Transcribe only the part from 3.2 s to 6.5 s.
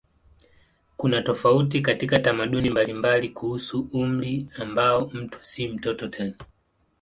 kuhusu umri ambapo mtu si mtoto tena.